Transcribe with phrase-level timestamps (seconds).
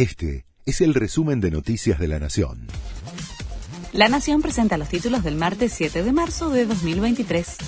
[0.00, 2.68] Este es el resumen de Noticias de la Nación.
[3.92, 7.58] La Nación presenta los títulos del martes 7 de marzo de 2023.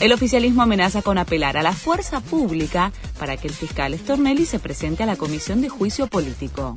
[0.00, 4.58] El oficialismo amenaza con apelar a la fuerza pública para que el fiscal Stornelli se
[4.58, 6.76] presente a la Comisión de Juicio Político.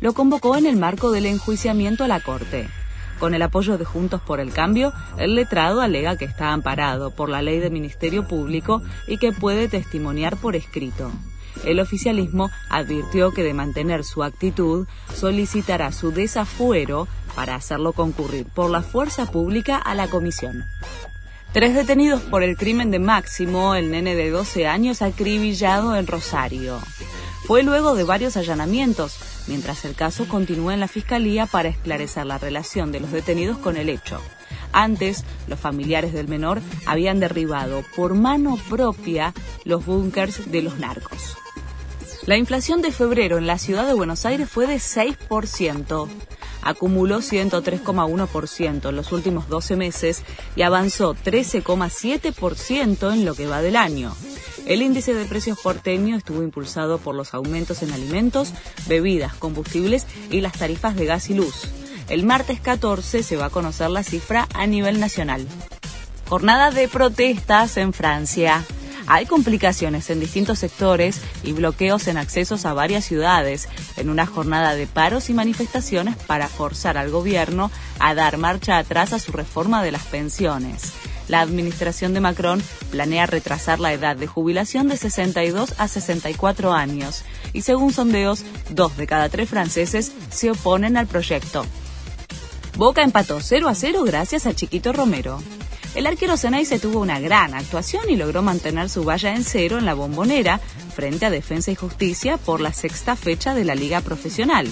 [0.00, 2.68] Lo convocó en el marco del enjuiciamiento a la Corte.
[3.22, 7.28] Con el apoyo de Juntos por el Cambio, el letrado alega que está amparado por
[7.28, 11.12] la ley de Ministerio Público y que puede testimoniar por escrito.
[11.64, 18.70] El oficialismo advirtió que de mantener su actitud solicitará su desafuero para hacerlo concurrir por
[18.70, 20.64] la fuerza pública a la comisión.
[21.52, 26.80] Tres detenidos por el crimen de Máximo, el nene de 12 años acribillado en Rosario.
[27.44, 29.16] Fue luego de varios allanamientos,
[29.48, 33.76] mientras el caso continúa en la Fiscalía para esclarecer la relación de los detenidos con
[33.76, 34.20] el hecho.
[34.72, 41.36] Antes, los familiares del menor habían derribado por mano propia los búnkers de los narcos.
[42.26, 46.08] La inflación de febrero en la ciudad de Buenos Aires fue de 6%.
[46.62, 50.22] Acumuló 103,1% en los últimos 12 meses
[50.54, 54.14] y avanzó 13,7% en lo que va del año.
[54.66, 58.52] El índice de precios porteño estuvo impulsado por los aumentos en alimentos,
[58.86, 61.68] bebidas, combustibles y las tarifas de gas y luz.
[62.08, 65.46] El martes 14 se va a conocer la cifra a nivel nacional.
[66.28, 68.64] Jornada de protestas en Francia.
[69.08, 74.74] Hay complicaciones en distintos sectores y bloqueos en accesos a varias ciudades, en una jornada
[74.74, 79.82] de paros y manifestaciones para forzar al gobierno a dar marcha atrás a su reforma
[79.82, 80.92] de las pensiones.
[81.28, 87.24] La administración de Macron planea retrasar la edad de jubilación de 62 a 64 años
[87.52, 91.64] y según sondeos, dos de cada tres franceses se oponen al proyecto.
[92.76, 95.38] Boca empató 0 a 0 gracias a Chiquito Romero.
[95.94, 99.84] El arquero se tuvo una gran actuación y logró mantener su valla en cero en
[99.84, 100.58] la bombonera
[100.94, 104.68] frente a Defensa y Justicia por la sexta fecha de la Liga Profesional.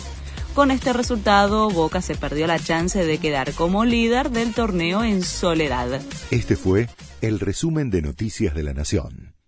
[0.55, 5.23] Con este resultado, Boca se perdió la chance de quedar como líder del torneo en
[5.23, 6.01] soledad.
[6.31, 6.89] Este fue
[7.21, 9.40] el resumen de Noticias de la Nación.